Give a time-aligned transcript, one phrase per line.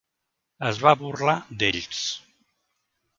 [0.69, 2.01] Es va burlar d'ells.